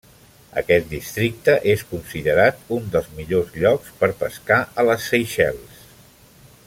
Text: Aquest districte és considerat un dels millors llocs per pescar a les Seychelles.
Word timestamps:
Aquest 0.59 0.87
districte 0.93 1.53
és 1.73 1.83
considerat 1.91 2.65
un 2.77 2.89
dels 2.95 3.11
millors 3.19 3.53
llocs 3.65 3.93
per 4.01 4.11
pescar 4.23 4.59
a 4.73 4.87
les 4.89 5.07
Seychelles. 5.13 5.87